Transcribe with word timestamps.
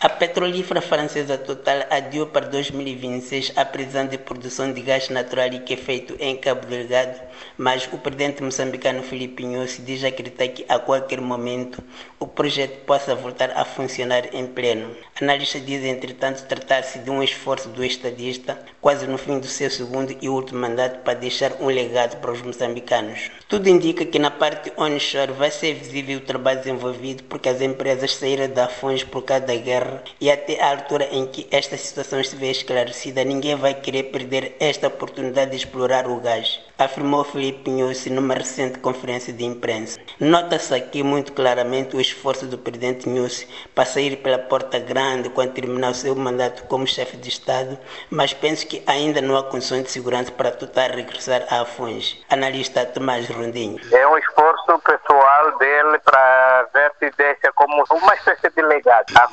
a 0.00 0.07
Petrolífera 0.18 0.80
francesa 0.80 1.38
Total 1.38 1.86
adiou 1.88 2.26
para 2.26 2.48
2026 2.48 3.52
a 3.54 3.64
prisão 3.64 4.04
de 4.04 4.18
produção 4.18 4.72
de 4.72 4.80
gás 4.80 5.08
natural 5.10 5.48
que 5.64 5.74
é 5.74 5.76
feito 5.76 6.16
em 6.18 6.36
Cabo 6.36 6.66
Delgado, 6.66 7.20
mas 7.56 7.88
o 7.92 7.98
presidente 7.98 8.42
moçambicano 8.42 9.04
Filipe 9.04 9.44
Nhosi 9.44 9.80
diz 9.80 10.02
acreditar 10.02 10.48
que 10.48 10.64
a 10.68 10.76
qualquer 10.80 11.20
momento 11.20 11.80
o 12.18 12.26
projeto 12.26 12.84
possa 12.84 13.14
voltar 13.14 13.52
a 13.56 13.64
funcionar 13.64 14.34
em 14.34 14.44
pleno. 14.44 14.90
Analistas 15.20 15.64
dizem, 15.64 15.92
entretanto, 15.92 16.44
tratar-se 16.46 16.98
de 16.98 17.10
um 17.10 17.22
esforço 17.22 17.68
do 17.68 17.84
estadista, 17.84 18.58
quase 18.80 19.06
no 19.06 19.18
fim 19.18 19.38
do 19.38 19.46
seu 19.46 19.70
segundo 19.70 20.16
e 20.20 20.28
último 20.28 20.60
mandato, 20.60 20.98
para 21.04 21.14
deixar 21.14 21.52
um 21.60 21.66
legado 21.66 22.20
para 22.20 22.32
os 22.32 22.42
moçambicanos. 22.42 23.30
Tudo 23.48 23.68
indica 23.68 24.04
que 24.04 24.18
na 24.18 24.32
parte 24.32 24.72
onshore 24.76 25.32
vai 25.32 25.50
ser 25.52 25.74
visível 25.74 26.18
o 26.18 26.22
trabalho 26.22 26.58
desenvolvido 26.58 27.22
porque 27.24 27.48
as 27.48 27.60
empresas 27.60 28.16
saíram 28.16 28.48
da 28.48 28.68
fonte 28.68 29.06
por 29.06 29.22
causa 29.22 29.46
da 29.46 29.54
guerra 29.54 30.02
e 30.20 30.30
até 30.30 30.60
a 30.60 30.70
altura 30.70 31.08
em 31.10 31.26
que 31.26 31.46
esta 31.50 31.76
situação 31.76 32.20
estiver 32.20 32.50
esclarecida, 32.50 33.24
ninguém 33.24 33.56
vai 33.56 33.74
querer 33.74 34.04
perder 34.04 34.56
esta 34.60 34.88
oportunidade 34.88 35.50
de 35.50 35.56
explorar 35.56 36.06
o 36.06 36.20
gás, 36.20 36.60
afirmou 36.78 37.24
Felipe 37.24 37.70
Nhosi 37.70 38.10
numa 38.10 38.34
recente 38.34 38.78
conferência 38.78 39.32
de 39.32 39.44
imprensa. 39.44 39.98
Nota-se 40.20 40.74
aqui 40.74 41.02
muito 41.02 41.32
claramente 41.32 41.96
o 41.96 42.00
esforço 42.00 42.46
do 42.46 42.58
presidente 42.58 43.08
Nhosi 43.08 43.48
para 43.74 43.84
sair 43.84 44.16
pela 44.16 44.38
porta 44.38 44.78
grande 44.78 45.28
quando 45.30 45.52
terminar 45.52 45.90
o 45.90 45.94
seu 45.94 46.14
mandato 46.14 46.64
como 46.64 46.86
chefe 46.86 47.16
de 47.16 47.28
Estado, 47.28 47.78
mas 48.10 48.32
penso 48.32 48.66
que 48.66 48.82
ainda 48.86 49.20
não 49.20 49.36
há 49.36 49.42
condições 49.42 49.84
de 49.84 49.90
segurança 49.90 50.32
para 50.32 50.50
tentar 50.50 50.90
regressar 50.90 51.44
à 51.50 51.62
Afonso. 51.62 52.16
Analista 52.28 52.84
Tomás 52.86 53.28
Rondinho. 53.28 53.78
É 53.92 54.06
um 54.06 54.18
esforço 54.18 54.78
pessoal 54.80 55.58
dele 55.58 55.98
para 56.04 56.68
ver 56.72 56.92
se 56.98 57.10
deixa 57.16 57.52
como 57.54 57.84
uma 57.90 58.14
espécie 58.14 58.50
de 58.50 58.62
legado. 58.62 59.06
A 59.16 59.28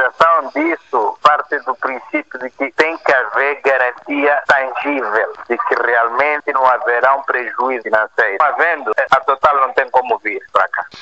concretização 0.00 0.50
disso 0.54 1.18
parte 1.22 1.58
do 1.60 1.74
princípio 1.76 2.38
de 2.40 2.50
que 2.50 2.72
tem 2.72 2.96
que 2.98 3.12
haver 3.12 3.60
garantia 3.62 4.42
tangível 4.46 5.32
de 5.48 5.58
que 5.58 5.74
realmente 5.82 6.52
não 6.52 6.64
haverá 6.64 7.16
um 7.16 7.22
prejuízo 7.22 7.82
financeiro. 7.82 8.38
Havendo, 8.40 8.92
a 9.10 9.20
Total 9.20 9.56
não 9.60 9.72
tem 9.74 9.88
como 9.90 9.99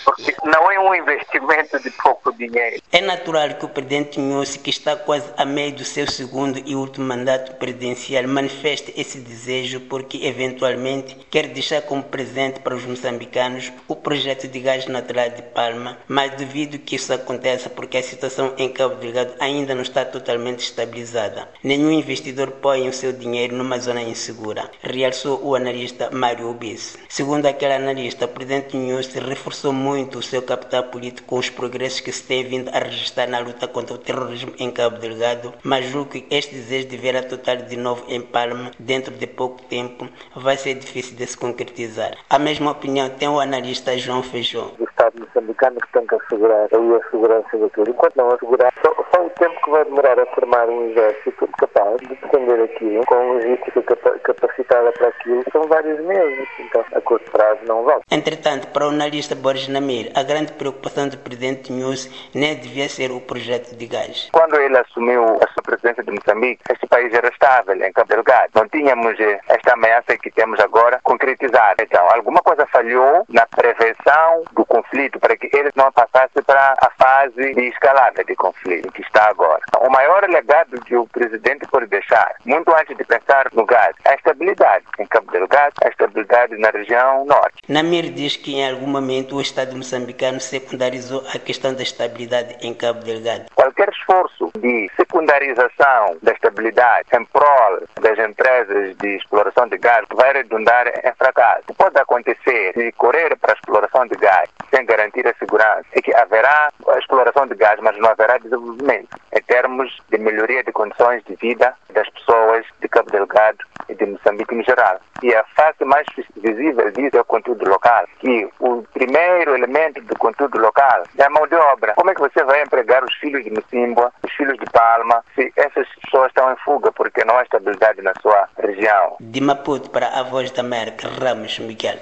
porque 0.04 0.34
não 0.44 0.70
é 0.70 0.78
um 0.78 0.94
investimento 0.94 1.78
de 1.80 1.91
pouco 1.91 2.32
dinheiro. 2.32 2.80
É 2.92 3.00
natural 3.00 3.54
que 3.54 3.64
o 3.64 3.68
presidente 3.68 4.20
Nhosi, 4.20 4.58
que 4.58 4.70
está 4.70 4.96
quase 4.96 5.30
a 5.36 5.44
meio 5.44 5.72
do 5.72 5.84
seu 5.84 6.06
segundo 6.06 6.62
e 6.64 6.74
último 6.74 7.06
mandato 7.06 7.56
presidencial, 7.56 8.26
manifeste 8.26 8.92
esse 8.96 9.19
desejo 9.19 9.80
porque 9.80 10.26
eventualmente 10.26 11.16
quer 11.30 11.48
deixar 11.48 11.82
como 11.82 12.02
presente 12.02 12.60
para 12.60 12.74
os 12.74 12.84
moçambicanos 12.84 13.72
o 13.86 13.96
projeto 13.96 14.46
de 14.46 14.60
gás 14.60 14.86
natural 14.86 15.30
de 15.30 15.42
Palma, 15.42 15.98
mas 16.06 16.32
duvido 16.36 16.78
que 16.78 16.96
isso 16.96 17.12
aconteça 17.12 17.69
porque 17.69 17.98
a 17.98 18.02
situação 18.02 18.54
em 18.56 18.69
Cabo 18.69 18.94
Delgado 18.96 19.34
ainda 19.41 19.74
não 19.74 19.82
está 19.82 20.04
totalmente 20.04 20.60
estabilizada. 20.60 21.48
Nenhum 21.62 21.91
investidor 21.91 22.52
põe 22.52 22.88
o 22.88 22.92
seu 22.92 23.12
dinheiro 23.12 23.56
numa 23.56 23.78
zona 23.78 24.02
insegura, 24.02 24.70
realçou 24.82 25.41
o 25.44 25.54
analista 25.54 26.10
Mário 26.10 26.50
Ubis. 26.50 26.96
Segundo 27.08 27.46
aquele 27.46 27.74
analista, 27.74 28.24
o 28.24 28.28
presidente 28.28 28.76
Nhosi 28.76 29.19
reforçou 29.19 29.72
muito 29.72 29.88
o 29.92 30.22
seu 30.22 30.42
capital 30.42 30.84
político 30.84 31.28
com 31.28 31.39
os 31.39 31.50
progressos 31.50 32.00
que 32.00 32.12
se 32.12 32.22
tem 32.22 32.44
vindo 32.44 32.69
a 32.70 32.78
registrar 32.78 33.27
na 33.27 33.39
luta 33.39 33.67
contra 33.67 33.94
o 33.94 33.98
terrorismo 33.98 34.53
em 34.58 34.70
Cabo 34.70 34.98
Delgado, 34.98 35.55
mas 35.62 35.89
julgo 35.91 36.11
que 36.11 36.27
este 36.31 36.55
desejo 36.55 36.89
de 36.89 36.97
ver 36.97 37.17
a 37.17 37.22
Total 37.22 37.56
de 37.56 37.77
novo 37.77 38.05
em 38.09 38.20
Palma 38.20 38.70
dentro 38.78 39.14
de 39.14 39.27
pouco 39.27 39.62
tempo 39.64 40.09
vai 40.34 40.56
ser 40.56 40.75
difícil 40.75 41.16
de 41.16 41.27
se 41.27 41.36
concretizar. 41.36 42.16
A 42.28 42.39
mesma 42.39 42.70
opinião 42.70 43.09
tem 43.09 43.28
o 43.28 43.41
analista 43.41 43.97
João 43.98 44.22
Feijão. 44.22 44.72
Estado 45.09 45.20
moçambicano 45.20 45.81
que 45.81 45.92
tem 45.92 46.06
que 46.06 46.14
assegurar 46.14 46.64
a 46.64 47.11
segurança 47.11 47.59
daquilo. 47.59 47.89
Enquanto 47.89 48.17
não 48.17 48.28
assegurar, 48.28 48.73
só, 48.83 48.95
só 49.15 49.27
o 49.27 49.31
tempo 49.31 49.61
que 49.65 49.70
vai 49.70 49.84
demorar 49.84 50.20
a 50.20 50.27
formar 50.27 50.69
um 50.69 50.91
exército 50.91 51.48
capaz 51.59 51.97
de 52.00 52.09
defender 52.09 52.62
aquilo, 52.62 53.05
com 53.06 53.33
logística 53.33 53.83
capacitada 54.23 54.92
para 54.92 55.09
aquilo, 55.09 55.42
são 55.53 55.62
vários 55.65 56.00
meses. 56.00 56.48
Então, 56.61 56.84
a 56.93 57.00
curto 57.00 57.31
prazo 57.31 57.60
não 57.66 57.84
vale. 57.84 58.03
Entretanto, 58.10 58.69
para 58.69 58.87
o 58.87 58.91
analista 58.91 59.34
Borges 59.34 59.69
Namir, 59.69 60.10
a 60.15 60.22
grande 60.22 60.53
preocupação 60.53 61.09
do 61.09 61.19
presidente 61.19 61.72
News 61.72 62.09
nem 62.34 62.56
devia 62.56 62.88
ser 62.88 63.11
o 63.11 63.21
projeto 63.21 63.75
de 63.75 63.87
gás. 63.87 64.28
Quando 64.32 64.56
ele 64.56 64.77
assumiu 64.77 65.25
a 65.25 65.49
sua 65.53 65.62
presidência 65.65 66.03
de 66.03 66.11
Moçambique, 66.11 66.62
este 66.71 66.87
país 66.87 67.12
era 67.15 67.28
estável 67.28 67.75
em 67.75 67.93
Cabo 67.93 68.09
Delgado. 68.09 68.50
Não 68.55 68.69
tínhamos 68.69 69.16
esta 69.49 69.72
ameaça 69.72 70.16
que 70.19 70.31
temos 70.31 70.61
agora 70.61 71.00
concretizada. 71.03 71.82
Então, 71.82 72.05
alguma 72.11 72.41
coisa 72.41 72.66
falhou 72.66 73.25
na 73.28 73.47
prevenção 73.47 74.44
do 74.53 74.65
conflito 74.66 74.97
para 75.20 75.36
que 75.36 75.48
ele 75.56 75.70
não 75.76 75.92
passasse 75.92 76.42
para 76.44 76.75
a 76.81 76.91
fase 76.98 77.54
de 77.54 77.69
escalada 77.69 78.25
de 78.25 78.34
conflito 78.34 78.91
que 78.92 79.03
está 79.03 79.28
agora. 79.28 79.60
O 79.81 79.91
maior 79.91 80.28
legado 80.28 80.81
que 80.81 80.97
o 80.97 81.06
presidente 81.06 81.66
pode 81.69 81.86
deixar, 81.86 82.34
muito 82.44 82.75
antes 82.75 82.97
de 82.97 83.04
pensar 83.04 83.48
no 83.53 83.64
gás, 83.64 83.94
é 84.04 84.10
a 84.10 84.14
estabilidade 84.14 84.84
em 84.98 85.06
Cabo 85.06 85.31
Delgado, 85.31 85.75
a 85.84 85.88
estabilidade 85.88 86.56
na 86.58 86.70
região 86.70 87.25
norte. 87.25 87.62
Namir 87.69 88.12
diz 88.12 88.37
que 88.37 88.56
em 88.56 88.69
algum 88.69 88.87
momento 88.87 89.37
o 89.37 89.41
Estado 89.41 89.76
moçambicano 89.76 90.41
secundarizou 90.41 91.22
a 91.32 91.38
questão 91.38 91.75
da 91.75 91.82
estabilidade 91.82 92.56
em 92.60 92.75
Cabo 92.75 93.04
Delgado. 93.04 93.47
Qualquer 93.54 93.91
esforço 93.91 94.50
de 94.58 94.91
secundarização 94.97 96.16
da 96.22 96.32
estabilidade 96.32 97.08
em 97.14 97.25
prol 97.26 97.81
das 98.00 98.19
empresas 98.19 98.97
de 98.97 99.16
exploração 99.16 99.69
de 99.69 99.78
gás 99.78 100.04
vai 100.12 100.32
redundar 100.32 100.88
em 100.88 101.12
fracasso. 101.16 101.62
Pode 101.76 101.98
acontecer 101.98 102.72
se 102.75 102.92
correr 102.92 103.37
para 103.37 103.53
a 103.53 103.56
exploração 103.56 104.06
de 104.06 104.16
gás 104.16 104.48
sem 104.78 104.87
garantir 104.87 105.27
a 105.27 105.34
segurança 105.34 105.84
é 105.93 106.00
que 106.00 106.15
haverá 106.15 106.71
a 106.89 106.99
exploração 106.99 107.47
de 107.47 107.55
gás, 107.56 107.81
mas 107.83 107.99
não 107.99 108.11
haverá 108.11 108.39
desenvolvimento 108.39 109.09
em 109.33 109.43
termos 109.43 109.97
de 110.09 110.19
melhoria 110.19 110.62
de 110.62 110.72
condições 110.72 111.22
de 111.25 111.34
vida 111.34 111.75
das 111.93 112.09
pessoas 112.11 112.65
de 112.81 112.88
Cabo 112.88 113.11
Delgado 113.11 113.59
e 113.88 113.94
de 113.94 114.06
Moçambique 114.06 114.55
em 114.55 114.62
geral. 114.62 115.00
E 115.22 115.34
a 115.34 115.43
face 115.56 115.84
mais 115.84 116.06
visível 116.37 116.91
disso 116.93 117.17
é 117.17 117.21
o 117.21 117.25
conteúdo 117.25 117.69
local, 117.69 118.05
que 118.21 118.49
o 118.61 118.84
primeiro 118.94 119.56
elemento 119.56 120.00
do 120.03 120.17
conteúdo 120.17 120.59
local 120.59 121.03
é 121.17 121.25
a 121.25 121.31
mão 121.31 121.47
de 121.47 121.56
obra. 121.56 121.94
Como 121.94 122.11
é 122.11 122.15
que 122.15 122.21
você 122.21 122.44
vai 122.44 122.62
empregar 122.62 123.03
os 123.03 123.15
filhos 123.17 123.43
de 123.43 123.50
Mocimboa, 123.50 124.12
os 124.22 124.33
filhos 124.33 124.56
de 124.59 124.67
Palma, 124.67 125.25
se 125.34 125.53
essas 125.56 125.88
pessoas 126.05 126.28
estão 126.28 126.53
em 126.53 126.56
fuga 126.56 126.93
porque 126.93 127.25
não 127.25 127.37
há 127.37 127.43
estabilidade 127.43 128.00
na 128.03 128.12
sua 128.22 128.49
região? 128.59 129.17
De 129.19 129.41
Maputo 129.41 129.91
para 129.91 130.09
a 130.09 130.22
Voz 130.22 130.53
da 130.53 130.61
América, 130.61 131.09
Ramos 131.09 131.59
Miguel. 131.59 131.97